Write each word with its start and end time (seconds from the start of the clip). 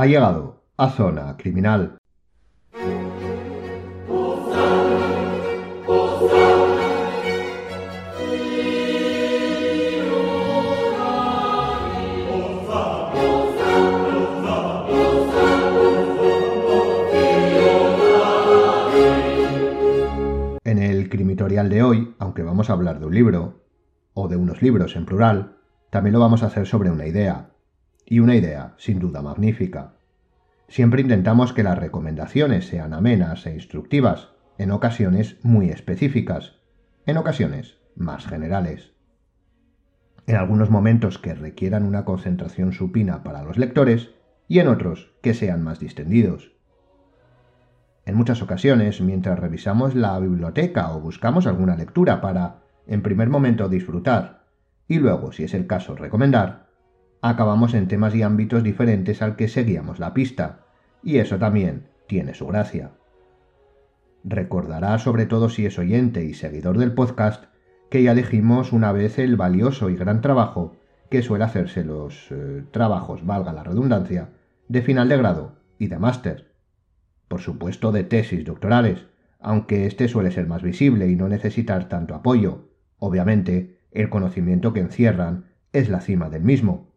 Ha 0.00 0.06
llegado 0.06 0.62
a 0.76 0.90
Zona 0.90 1.36
Criminal. 1.36 1.98
En 20.62 20.78
el 20.78 21.08
crimitorial 21.08 21.68
de 21.68 21.82
hoy, 21.82 22.14
aunque 22.20 22.44
vamos 22.44 22.70
a 22.70 22.74
hablar 22.74 23.00
de 23.00 23.06
un 23.06 23.14
libro, 23.16 23.64
o 24.14 24.28
de 24.28 24.36
unos 24.36 24.62
libros 24.62 24.94
en 24.94 25.06
plural, 25.06 25.56
también 25.90 26.12
lo 26.12 26.20
vamos 26.20 26.44
a 26.44 26.46
hacer 26.46 26.68
sobre 26.68 26.88
una 26.88 27.06
idea. 27.08 27.50
Y 28.10 28.20
una 28.20 28.36
idea, 28.36 28.74
sin 28.78 28.98
duda, 29.00 29.20
magnífica. 29.20 29.92
Siempre 30.66 31.02
intentamos 31.02 31.52
que 31.52 31.62
las 31.62 31.78
recomendaciones 31.78 32.66
sean 32.66 32.94
amenas 32.94 33.44
e 33.46 33.52
instructivas, 33.52 34.30
en 34.56 34.70
ocasiones 34.70 35.36
muy 35.42 35.68
específicas, 35.68 36.56
en 37.04 37.18
ocasiones 37.18 37.76
más 37.96 38.26
generales. 38.26 38.92
En 40.26 40.36
algunos 40.36 40.70
momentos 40.70 41.18
que 41.18 41.34
requieran 41.34 41.84
una 41.84 42.06
concentración 42.06 42.72
supina 42.72 43.22
para 43.22 43.42
los 43.42 43.58
lectores 43.58 44.14
y 44.46 44.60
en 44.60 44.68
otros 44.68 45.12
que 45.22 45.34
sean 45.34 45.62
más 45.62 45.78
distendidos. 45.78 46.52
En 48.06 48.14
muchas 48.14 48.40
ocasiones, 48.40 49.02
mientras 49.02 49.38
revisamos 49.38 49.94
la 49.94 50.18
biblioteca 50.18 50.94
o 50.94 51.00
buscamos 51.00 51.46
alguna 51.46 51.76
lectura 51.76 52.22
para, 52.22 52.62
en 52.86 53.02
primer 53.02 53.28
momento, 53.28 53.68
disfrutar 53.68 54.46
y 54.88 54.98
luego, 54.98 55.32
si 55.32 55.44
es 55.44 55.52
el 55.52 55.66
caso, 55.66 55.94
recomendar, 55.94 56.67
acabamos 57.20 57.74
en 57.74 57.88
temas 57.88 58.14
y 58.14 58.22
ámbitos 58.22 58.62
diferentes 58.62 59.22
al 59.22 59.36
que 59.36 59.48
seguíamos 59.48 59.98
la 59.98 60.14
pista, 60.14 60.66
y 61.02 61.18
eso 61.18 61.38
también 61.38 61.88
tiene 62.06 62.34
su 62.34 62.46
gracia. 62.46 62.92
Recordará, 64.24 64.98
sobre 64.98 65.26
todo 65.26 65.48
si 65.48 65.66
es 65.66 65.78
oyente 65.78 66.24
y 66.24 66.34
seguidor 66.34 66.78
del 66.78 66.92
podcast, 66.92 67.44
que 67.90 68.02
ya 68.02 68.14
dijimos 68.14 68.72
una 68.72 68.92
vez 68.92 69.18
el 69.18 69.36
valioso 69.36 69.90
y 69.90 69.96
gran 69.96 70.20
trabajo 70.20 70.76
que 71.10 71.22
suele 71.22 71.44
hacerse 71.44 71.84
los 71.84 72.30
eh, 72.30 72.64
trabajos, 72.70 73.24
valga 73.24 73.52
la 73.52 73.64
redundancia, 73.64 74.30
de 74.68 74.82
final 74.82 75.08
de 75.08 75.16
grado 75.16 75.56
y 75.78 75.86
de 75.86 75.98
máster 75.98 76.48
por 77.28 77.40
supuesto 77.40 77.92
de 77.92 78.04
tesis 78.04 78.44
doctorales, 78.44 79.06
aunque 79.38 79.86
este 79.86 80.08
suele 80.08 80.30
ser 80.30 80.46
más 80.46 80.62
visible 80.62 81.08
y 81.08 81.14
no 81.14 81.28
necesitar 81.28 81.88
tanto 81.88 82.14
apoyo. 82.14 82.70
Obviamente, 82.98 83.78
el 83.92 84.08
conocimiento 84.08 84.72
que 84.72 84.80
encierran 84.80 85.44
es 85.72 85.88
la 85.88 86.00
cima 86.00 86.30
del 86.30 86.42
mismo. 86.42 86.87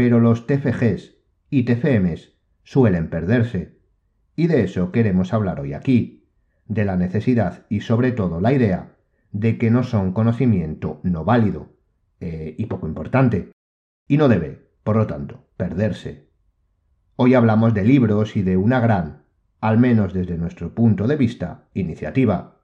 Pero 0.00 0.18
los 0.18 0.46
TFGs 0.46 1.18
y 1.50 1.64
TFMs 1.64 2.32
suelen 2.62 3.10
perderse. 3.10 3.76
Y 4.34 4.46
de 4.46 4.62
eso 4.62 4.92
queremos 4.92 5.34
hablar 5.34 5.60
hoy 5.60 5.74
aquí, 5.74 6.26
de 6.64 6.86
la 6.86 6.96
necesidad 6.96 7.66
y 7.68 7.80
sobre 7.80 8.10
todo 8.10 8.40
la 8.40 8.54
idea 8.54 8.96
de 9.30 9.58
que 9.58 9.70
no 9.70 9.82
son 9.82 10.14
conocimiento 10.14 11.00
no 11.02 11.26
válido 11.26 11.74
eh, 12.18 12.54
y 12.56 12.64
poco 12.64 12.88
importante, 12.88 13.52
y 14.08 14.16
no 14.16 14.30
debe, 14.30 14.70
por 14.84 14.96
lo 14.96 15.06
tanto, 15.06 15.44
perderse. 15.58 16.30
Hoy 17.16 17.34
hablamos 17.34 17.74
de 17.74 17.84
libros 17.84 18.36
y 18.36 18.42
de 18.42 18.56
una 18.56 18.80
gran 18.80 19.24
al 19.60 19.76
menos 19.76 20.14
desde 20.14 20.38
nuestro 20.38 20.74
punto 20.74 21.08
de 21.08 21.16
vista, 21.16 21.68
iniciativa. 21.74 22.62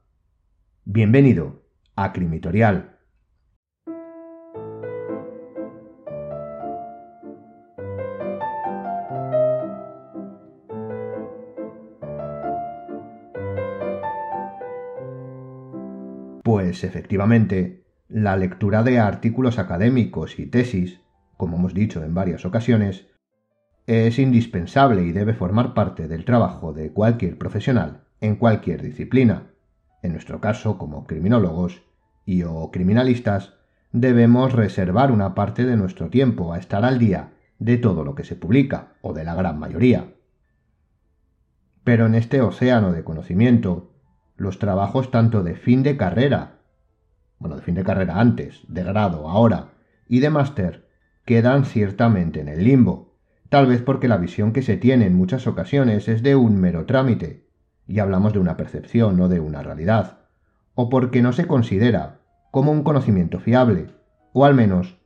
Bienvenido 0.86 1.66
a 1.96 2.14
Crimitorial. 2.14 2.95
Pues 16.46 16.84
efectivamente, 16.84 17.82
la 18.08 18.36
lectura 18.36 18.84
de 18.84 19.00
artículos 19.00 19.58
académicos 19.58 20.38
y 20.38 20.46
tesis, 20.46 21.00
como 21.36 21.56
hemos 21.56 21.74
dicho 21.74 22.04
en 22.04 22.14
varias 22.14 22.44
ocasiones, 22.44 23.08
es 23.88 24.20
indispensable 24.20 25.02
y 25.02 25.10
debe 25.10 25.34
formar 25.34 25.74
parte 25.74 26.06
del 26.06 26.24
trabajo 26.24 26.72
de 26.72 26.92
cualquier 26.92 27.36
profesional 27.36 28.04
en 28.20 28.36
cualquier 28.36 28.80
disciplina. 28.80 29.54
En 30.04 30.12
nuestro 30.12 30.40
caso, 30.40 30.78
como 30.78 31.04
criminólogos 31.08 31.82
y 32.24 32.44
o 32.44 32.70
criminalistas, 32.70 33.54
debemos 33.90 34.52
reservar 34.52 35.10
una 35.10 35.34
parte 35.34 35.64
de 35.64 35.76
nuestro 35.76 36.10
tiempo 36.10 36.52
a 36.52 36.58
estar 36.58 36.84
al 36.84 37.00
día 37.00 37.32
de 37.58 37.76
todo 37.76 38.04
lo 38.04 38.14
que 38.14 38.22
se 38.22 38.36
publica, 38.36 38.92
o 39.02 39.14
de 39.14 39.24
la 39.24 39.34
gran 39.34 39.58
mayoría. 39.58 40.14
Pero 41.82 42.06
en 42.06 42.14
este 42.14 42.40
océano 42.40 42.92
de 42.92 43.02
conocimiento, 43.02 43.95
los 44.36 44.58
trabajos 44.58 45.10
tanto 45.10 45.42
de 45.42 45.54
fin 45.54 45.82
de 45.82 45.96
carrera, 45.96 46.58
bueno, 47.38 47.56
de 47.56 47.62
fin 47.62 47.74
de 47.74 47.84
carrera 47.84 48.20
antes, 48.20 48.62
de 48.68 48.82
grado 48.82 49.28
ahora, 49.28 49.72
y 50.08 50.20
de 50.20 50.30
máster, 50.30 50.88
quedan 51.24 51.64
ciertamente 51.64 52.40
en 52.40 52.48
el 52.48 52.64
limbo, 52.64 53.16
tal 53.48 53.66
vez 53.66 53.82
porque 53.82 54.08
la 54.08 54.16
visión 54.16 54.52
que 54.52 54.62
se 54.62 54.76
tiene 54.76 55.06
en 55.06 55.14
muchas 55.14 55.46
ocasiones 55.46 56.08
es 56.08 56.22
de 56.22 56.36
un 56.36 56.60
mero 56.60 56.86
trámite, 56.86 57.46
y 57.86 57.98
hablamos 57.98 58.32
de 58.32 58.38
una 58.38 58.56
percepción, 58.56 59.16
no 59.16 59.28
de 59.28 59.40
una 59.40 59.62
realidad, 59.62 60.18
o 60.74 60.88
porque 60.88 61.22
no 61.22 61.32
se 61.32 61.46
considera 61.46 62.20
como 62.50 62.72
un 62.72 62.82
conocimiento 62.82 63.40
fiable, 63.40 63.88
o 64.32 64.44
al 64.44 64.54
menos 64.54 64.98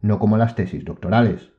no 0.00 0.18
como 0.18 0.36
las 0.36 0.54
tesis 0.54 0.84
doctorales. 0.84 1.52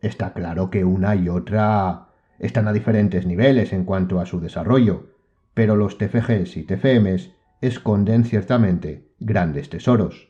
Está 0.00 0.32
claro 0.32 0.70
que 0.70 0.84
una 0.84 1.14
y 1.16 1.28
otra 1.28 2.08
están 2.38 2.68
a 2.68 2.72
diferentes 2.72 3.26
niveles 3.26 3.72
en 3.72 3.84
cuanto 3.84 4.20
a 4.20 4.26
su 4.26 4.40
desarrollo, 4.40 5.17
pero 5.58 5.74
los 5.74 5.98
TFGs 5.98 6.56
y 6.56 6.62
TFMs 6.62 7.32
esconden 7.60 8.24
ciertamente 8.24 9.10
grandes 9.18 9.68
tesoros. 9.68 10.28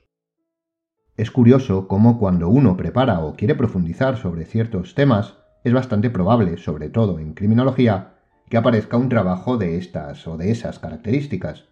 Es 1.19 1.31
curioso 1.31 1.87
cómo 1.87 2.19
cuando 2.19 2.49
uno 2.49 2.79
prepara 2.79 3.21
o 3.21 3.35
quiere 3.35 3.55
profundizar 3.55 4.17
sobre 4.17 4.47
ciertos 4.47 4.95
temas, 4.95 5.37
es 5.65 5.75
bastante 5.75 6.09
probable, 6.09 6.57
sobre 6.57 6.89
todo 6.89 7.19
en 7.19 7.35
criminología, 7.35 8.15
que 8.49 8.57
aparezca 8.57 8.97
un 8.97 9.11
trabajo 9.11 9.59
de 9.59 9.77
estas 9.77 10.27
o 10.27 10.39
de 10.39 10.51
esas 10.51 10.79
características. 10.79 11.67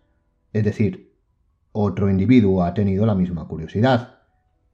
Es 0.52 0.62
decir, 0.62 1.14
otro 1.72 2.10
individuo 2.10 2.62
ha 2.62 2.74
tenido 2.74 3.06
la 3.06 3.14
misma 3.14 3.48
curiosidad 3.48 4.18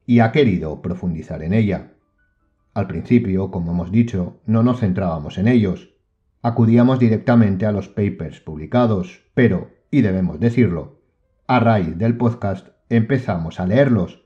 y 0.07 0.19
ha 0.19 0.33
querido 0.33 0.83
profundizar 0.83 1.45
en 1.45 1.55
ella. 1.55 1.93
Al 2.75 2.89
principio, 2.89 3.53
como 3.53 3.71
hemos 3.71 3.93
dicho, 3.93 4.41
no 4.45 4.65
nos 4.65 4.81
centrábamos 4.81 5.39
en 5.39 5.47
ellos. 5.47 5.92
Acudíamos 6.43 6.99
directamente 6.99 7.67
a 7.67 7.73
los 7.73 7.89
papers 7.89 8.41
publicados, 8.41 9.23
pero, 9.33 9.71
y 9.91 10.03
debemos 10.03 10.41
decirlo, 10.41 11.01
a 11.47 11.61
raíz 11.61 11.97
del 11.97 12.17
podcast 12.17 12.69
empezamos 12.89 13.61
a 13.61 13.67
leerlos 13.67 14.23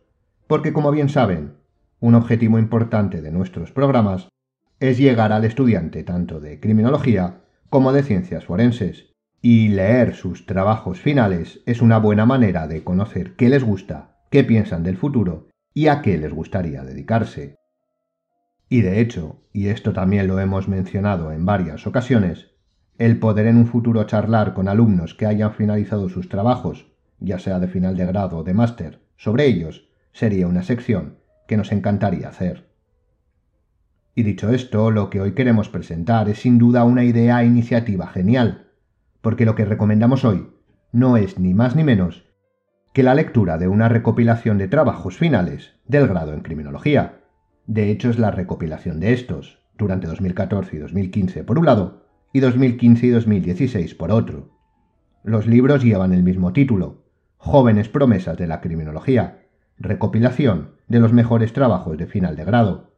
porque 0.47 0.73
como 0.73 0.91
bien 0.91 1.09
saben, 1.09 1.57
un 2.01 2.15
objetivo 2.15 2.59
importante 2.59 3.21
de 3.21 3.33
nuestros 3.33 3.73
programas 3.73 4.29
es 4.81 4.99
llegar 4.99 5.33
al 5.33 5.45
estudiante 5.45 6.03
tanto 6.05 6.41
de 6.41 6.61
criminología 6.61 7.43
como 7.71 7.93
de 7.93 8.03
ciencias 8.03 8.45
forenses, 8.45 9.13
y 9.43 9.69
leer 9.69 10.15
sus 10.15 10.47
trabajos 10.47 11.01
finales 11.01 11.61
es 11.67 11.83
una 11.83 11.99
buena 11.99 12.27
manera 12.27 12.67
de 12.67 12.83
conocer 12.83 13.37
qué 13.37 13.49
les 13.49 13.65
gusta, 13.65 14.17
qué 14.31 14.45
piensan 14.45 14.83
del 14.83 14.97
futuro 14.97 15.49
y 15.75 15.89
a 15.89 16.01
qué 16.01 16.19
les 16.19 16.33
gustaría 16.33 16.83
dedicarse. 16.83 17.57
Y 18.69 18.81
de 18.81 19.01
hecho, 19.01 19.43
y 19.53 19.69
esto 19.69 19.93
también 19.93 20.27
lo 20.27 20.41
hemos 20.41 20.69
mencionado 20.69 21.33
en 21.33 21.47
varias 21.47 21.87
ocasiones, 21.87 22.51
el 22.99 23.19
poder 23.19 23.47
en 23.47 23.57
un 23.57 23.67
futuro 23.67 24.05
charlar 24.05 24.55
con 24.55 24.69
alumnos 24.69 25.15
que 25.15 25.27
hayan 25.27 25.53
finalizado 25.53 26.09
sus 26.09 26.29
trabajos, 26.29 26.87
ya 27.21 27.39
sea 27.39 27.61
de 27.61 27.69
final 27.69 27.97
de 27.97 28.07
grado 28.07 28.39
o 28.39 28.43
de 28.43 28.55
máster, 28.55 29.01
sobre 29.17 29.47
ellos, 29.47 29.89
sería 30.13 30.47
una 30.47 30.63
sección 30.63 31.19
que 31.47 31.57
nos 31.57 31.73
encantaría 31.73 32.29
hacer. 32.29 32.71
Y 34.15 34.23
dicho 34.23 34.51
esto, 34.51 34.91
lo 34.91 35.11
que 35.11 35.21
hoy 35.21 35.33
queremos 35.33 35.69
presentar 35.69 36.29
es 36.29 36.39
sin 36.41 36.59
duda 36.59 36.85
una 36.85 37.05
idea 37.05 37.43
e 37.43 37.47
iniciativa 37.47 38.07
genial, 38.07 38.69
porque 39.21 39.45
lo 39.45 39.55
que 39.55 39.67
recomendamos 39.67 40.25
hoy 40.25 40.49
no 40.91 41.19
es 41.19 41.39
ni 41.39 41.53
más 41.53 41.77
ni 41.77 41.85
menos 41.85 42.25
que 42.95 43.03
la 43.03 43.15
lectura 43.15 43.59
de 43.59 43.69
una 43.69 43.91
recopilación 43.91 44.57
de 44.57 44.69
trabajos 44.69 45.19
finales 45.19 45.75
del 45.87 46.09
grado 46.09 46.33
en 46.33 46.41
criminología. 46.41 47.26
De 47.67 47.91
hecho, 47.91 48.11
es 48.11 48.19
la 48.19 48.31
recopilación 48.31 49.01
de 49.01 49.13
estos, 49.13 49.59
durante 49.77 50.07
2014 50.07 50.77
y 50.77 50.79
2015 50.79 51.45
por 51.45 51.59
un 51.59 51.67
lado, 51.67 52.05
y 52.33 52.41
2015 52.41 53.07
y 53.07 53.11
2016 53.11 53.95
por 53.95 54.13
otro. 54.13 54.51
Los 55.25 55.47
libros 55.47 55.83
llevan 55.83 56.13
el 56.13 56.23
mismo 56.23 56.53
título, 56.53 57.03
Jóvenes 57.39 57.89
promesas 57.89 58.37
de 58.37 58.47
la 58.47 58.61
criminología, 58.61 59.43
recopilación 59.79 60.71
de 60.89 61.01
los 61.01 61.13
mejores 61.13 61.53
trabajos 61.53 61.99
de 61.99 62.07
final 62.07 62.37
de 62.37 62.45
grado. 62.45 62.93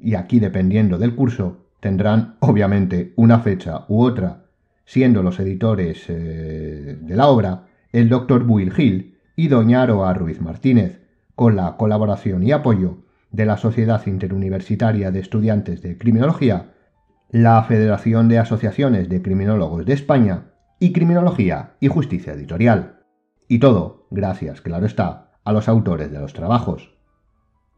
Y 0.00 0.16
aquí, 0.16 0.40
dependiendo 0.40 0.98
del 0.98 1.14
curso, 1.14 1.66
tendrán 1.80 2.36
obviamente 2.40 3.12
una 3.16 3.40
fecha 3.40 3.84
u 3.88 4.02
otra, 4.02 4.46
siendo 4.84 5.22
los 5.22 5.38
editores 5.40 6.04
eh, 6.08 6.98
de 7.00 7.16
la 7.16 7.28
obra 7.28 7.66
el 7.92 8.08
Dr. 8.08 8.44
Will 8.48 8.72
Hill 8.76 9.18
y 9.36 9.46
doña 9.46 9.82
Aroa 9.82 10.12
Ruiz 10.14 10.40
Martínez, 10.40 11.00
con 11.36 11.54
la 11.54 11.76
colaboración 11.76 12.42
y 12.42 12.50
apoyo 12.50 13.03
de 13.34 13.46
la 13.46 13.56
Sociedad 13.56 14.06
Interuniversitaria 14.06 15.10
de 15.10 15.18
Estudiantes 15.18 15.82
de 15.82 15.98
Criminología 15.98 16.70
la 17.30 17.60
Federación 17.64 18.28
de 18.28 18.38
Asociaciones 18.38 19.08
de 19.08 19.20
Criminólogos 19.20 19.84
de 19.84 19.92
España 19.92 20.52
y 20.78 20.92
Criminología 20.92 21.72
y 21.80 21.88
Justicia 21.88 22.32
Editorial. 22.32 23.00
Y 23.48 23.58
todo, 23.58 24.06
gracias, 24.12 24.60
claro 24.60 24.86
está, 24.86 25.32
a 25.42 25.52
los 25.52 25.68
autores 25.68 26.12
de 26.12 26.20
los 26.20 26.32
trabajos. 26.32 26.94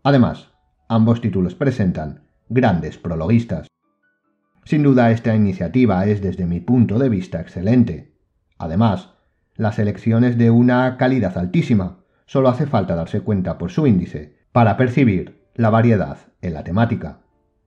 Además, 0.02 0.52
ambos 0.88 1.22
títulos 1.22 1.54
presentan 1.54 2.24
grandes 2.50 2.98
prologuistas. 2.98 3.66
Sin 4.64 4.82
duda 4.82 5.10
esta 5.10 5.34
iniciativa 5.34 6.04
es 6.04 6.20
desde 6.20 6.44
mi 6.44 6.60
punto 6.60 6.98
de 6.98 7.08
vista 7.08 7.40
excelente. 7.40 8.14
Además, 8.58 9.14
la 9.54 9.72
selección 9.72 10.22
es 10.24 10.36
de 10.36 10.50
una 10.50 10.98
calidad 10.98 11.38
altísima, 11.38 12.04
solo 12.26 12.50
hace 12.50 12.66
falta 12.66 12.94
darse 12.94 13.22
cuenta 13.22 13.56
por 13.56 13.70
su 13.70 13.86
índice 13.86 14.36
para 14.52 14.76
percibir 14.76 15.45
la 15.56 15.70
variedad 15.70 16.18
en 16.42 16.52
la 16.52 16.64
temática. 16.64 17.20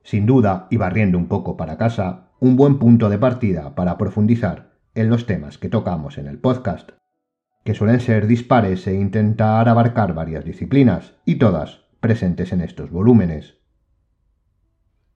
Sin 0.04 0.28
duda, 0.28 0.68
y 0.70 0.78
barriendo 0.78 1.18
un 1.18 1.28
poco 1.28 1.58
para 1.58 1.78
casa, 1.78 2.30
un 2.40 2.56
buen 2.56 2.78
punto 2.78 3.10
de 3.10 3.18
partida 3.18 3.74
para 3.74 3.98
profundizar 3.98 4.74
en 4.94 5.10
los 5.10 5.26
temas 5.26 5.58
que 5.58 5.70
tocamos 5.70 6.20
en 6.20 6.28
el 6.28 6.38
podcast, 6.38 6.92
que 7.64 7.74
suelen 7.74 8.00
ser 8.00 8.28
dispares 8.28 8.86
e 8.86 8.94
intentar 8.94 9.68
abarcar 9.68 10.14
varias 10.14 10.46
disciplinas, 10.46 11.16
y 11.26 11.36
todas 11.36 11.86
presentes 12.00 12.54
en 12.54 12.62
estos 12.62 12.92
volúmenes. 12.92 13.58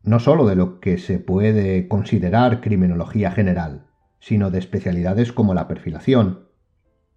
No 0.01 0.19
sólo 0.19 0.47
de 0.47 0.55
lo 0.55 0.79
que 0.79 0.97
se 0.97 1.19
puede 1.19 1.87
considerar 1.87 2.59
criminología 2.59 3.31
general, 3.31 3.85
sino 4.19 4.49
de 4.49 4.57
especialidades 4.59 5.31
como 5.31 5.53
la 5.53 5.67
perfilación, 5.67 6.49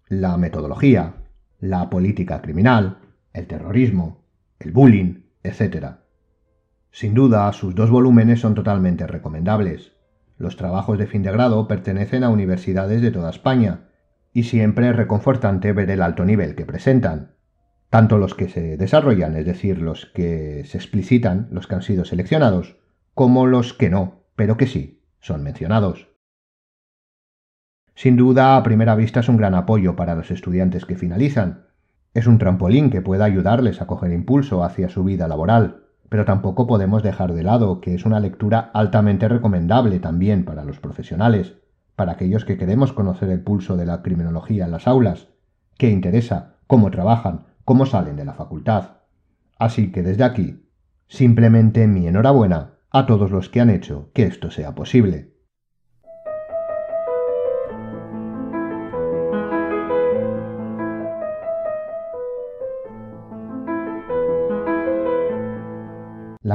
la 0.07 0.37
metodología, 0.37 1.15
la 1.59 1.89
política 1.89 2.41
criminal, 2.41 2.99
el 3.33 3.47
terrorismo, 3.47 4.23
el 4.59 4.71
bullying, 4.71 5.26
etc. 5.47 5.97
Sin 6.91 7.13
duda, 7.13 7.51
sus 7.53 7.75
dos 7.75 7.89
volúmenes 7.89 8.39
son 8.39 8.55
totalmente 8.55 9.07
recomendables. 9.07 9.93
Los 10.37 10.57
trabajos 10.57 10.97
de 10.97 11.07
fin 11.07 11.23
de 11.23 11.31
grado 11.31 11.67
pertenecen 11.67 12.23
a 12.23 12.29
universidades 12.29 13.01
de 13.01 13.11
toda 13.11 13.29
España, 13.29 13.87
y 14.33 14.43
siempre 14.43 14.89
es 14.89 14.95
reconfortante 14.95 15.73
ver 15.73 15.89
el 15.89 16.01
alto 16.01 16.25
nivel 16.25 16.55
que 16.55 16.65
presentan. 16.65 17.35
Tanto 17.89 18.17
los 18.17 18.35
que 18.35 18.49
se 18.49 18.77
desarrollan, 18.77 19.35
es 19.35 19.45
decir, 19.45 19.79
los 19.79 20.05
que 20.07 20.63
se 20.65 20.77
explicitan, 20.77 21.47
los 21.51 21.67
que 21.67 21.75
han 21.75 21.81
sido 21.81 22.05
seleccionados, 22.05 22.77
como 23.13 23.47
los 23.47 23.73
que 23.73 23.89
no, 23.89 24.25
pero 24.35 24.57
que 24.57 24.67
sí, 24.67 25.03
son 25.19 25.43
mencionados. 25.43 26.09
Sin 27.95 28.15
duda, 28.15 28.57
a 28.57 28.63
primera 28.63 28.95
vista 28.95 29.21
es 29.21 29.29
un 29.29 29.37
gran 29.37 29.55
apoyo 29.55 29.95
para 29.95 30.13
los 30.13 30.29
estudiantes 30.29 30.85
que 30.85 30.97
finalizan. 30.97 31.65
Es 32.17 32.25
un 32.25 32.39
trampolín 32.39 32.89
que 32.89 33.03
puede 33.03 33.23
ayudarles 33.23 33.79
a 33.79 33.85
coger 33.85 34.11
impulso 34.11 34.63
hacia 34.63 34.89
su 34.89 35.03
vida 35.03 35.27
laboral, 35.27 35.83
pero 36.09 36.25
tampoco 36.25 36.65
podemos 36.65 37.03
dejar 37.03 37.31
de 37.31 37.43
lado 37.43 37.79
que 37.79 37.93
es 37.93 38.07
una 38.07 38.19
lectura 38.19 38.71
altamente 38.73 39.27
recomendable 39.27 39.99
también 39.99 40.43
para 40.43 40.63
los 40.63 40.79
profesionales, 40.79 41.57
para 41.95 42.13
aquellos 42.13 42.43
que 42.43 42.57
queremos 42.57 42.91
conocer 42.91 43.29
el 43.29 43.41
pulso 43.41 43.77
de 43.77 43.85
la 43.85 44.01
criminología 44.01 44.65
en 44.65 44.71
las 44.71 44.87
aulas, 44.87 45.27
qué 45.77 45.91
interesa, 45.91 46.55
cómo 46.65 46.89
trabajan, 46.89 47.45
cómo 47.65 47.85
salen 47.85 48.15
de 48.15 48.25
la 48.25 48.33
facultad. 48.33 48.93
Así 49.59 49.91
que 49.91 50.01
desde 50.01 50.23
aquí, 50.23 50.65
simplemente 51.07 51.85
mi 51.85 52.07
enhorabuena 52.07 52.79
a 52.89 53.05
todos 53.05 53.29
los 53.29 53.47
que 53.49 53.61
han 53.61 53.69
hecho 53.69 54.09
que 54.15 54.23
esto 54.23 54.49
sea 54.49 54.73
posible. 54.73 55.36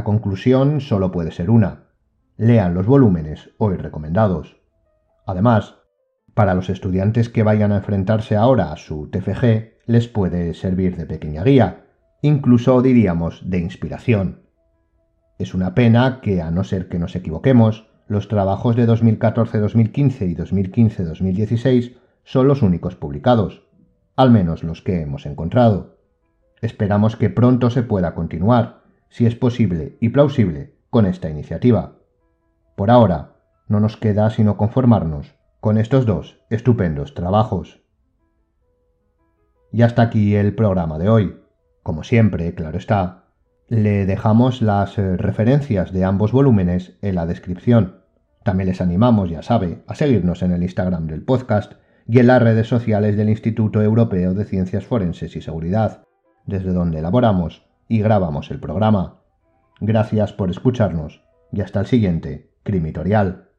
Conclusión 0.04 0.80
solo 0.80 1.10
puede 1.12 1.30
ser 1.30 1.50
una. 1.50 1.84
Lean 2.36 2.74
los 2.74 2.86
volúmenes 2.86 3.50
hoy 3.58 3.76
recomendados. 3.76 4.56
Además, 5.26 5.76
para 6.34 6.54
los 6.54 6.70
estudiantes 6.70 7.28
que 7.28 7.42
vayan 7.42 7.72
a 7.72 7.76
enfrentarse 7.76 8.36
ahora 8.36 8.72
a 8.72 8.76
su 8.76 9.08
TFG, 9.10 9.72
les 9.86 10.08
puede 10.08 10.54
servir 10.54 10.96
de 10.96 11.06
pequeña 11.06 11.44
guía, 11.44 11.84
incluso 12.22 12.80
diríamos 12.82 13.42
de 13.50 13.58
inspiración. 13.58 14.42
Es 15.38 15.54
una 15.54 15.74
pena 15.74 16.20
que, 16.22 16.40
a 16.40 16.50
no 16.50 16.64
ser 16.64 16.88
que 16.88 16.98
nos 16.98 17.16
equivoquemos, 17.16 17.88
los 18.06 18.28
trabajos 18.28 18.76
de 18.76 18.86
2014-2015 18.88 20.30
y 20.30 20.34
2015-2016 20.36 21.96
son 22.24 22.48
los 22.48 22.62
únicos 22.62 22.96
publicados, 22.96 23.62
al 24.16 24.30
menos 24.30 24.62
los 24.62 24.82
que 24.82 25.00
hemos 25.00 25.26
encontrado. 25.26 25.98
Esperamos 26.60 27.16
que 27.16 27.30
pronto 27.30 27.70
se 27.70 27.82
pueda 27.82 28.14
continuar, 28.14 28.81
si 29.12 29.26
es 29.26 29.34
posible 29.34 29.98
y 30.00 30.08
plausible, 30.08 30.74
con 30.88 31.04
esta 31.04 31.28
iniciativa. 31.28 31.98
Por 32.76 32.90
ahora, 32.90 33.36
no 33.68 33.78
nos 33.78 33.98
queda 33.98 34.30
sino 34.30 34.56
conformarnos 34.56 35.34
con 35.60 35.76
estos 35.76 36.06
dos 36.06 36.40
estupendos 36.48 37.12
trabajos. 37.12 37.82
Y 39.70 39.82
hasta 39.82 40.00
aquí 40.00 40.34
el 40.34 40.54
programa 40.54 40.98
de 40.98 41.10
hoy. 41.10 41.36
Como 41.82 42.04
siempre, 42.04 42.54
claro 42.54 42.78
está, 42.78 43.24
le 43.68 44.06
dejamos 44.06 44.62
las 44.62 44.96
eh, 44.96 45.18
referencias 45.18 45.92
de 45.92 46.04
ambos 46.04 46.32
volúmenes 46.32 46.96
en 47.02 47.16
la 47.16 47.26
descripción. 47.26 48.00
También 48.44 48.70
les 48.70 48.80
animamos, 48.80 49.28
ya 49.28 49.42
sabe, 49.42 49.84
a 49.86 49.94
seguirnos 49.94 50.42
en 50.42 50.52
el 50.52 50.62
Instagram 50.62 51.06
del 51.06 51.22
podcast 51.22 51.74
y 52.08 52.18
en 52.18 52.28
las 52.28 52.40
redes 52.40 52.66
sociales 52.66 53.18
del 53.18 53.28
Instituto 53.28 53.82
Europeo 53.82 54.32
de 54.32 54.46
Ciencias 54.46 54.86
Forenses 54.86 55.36
y 55.36 55.42
Seguridad, 55.42 56.04
desde 56.46 56.72
donde 56.72 57.00
elaboramos 57.00 57.70
y 57.88 58.00
grabamos 58.00 58.50
el 58.50 58.60
programa. 58.60 59.20
Gracias 59.80 60.32
por 60.32 60.50
escucharnos 60.50 61.22
y 61.52 61.60
hasta 61.60 61.80
el 61.80 61.86
siguiente 61.86 62.50
Crimitorial. 62.62 63.51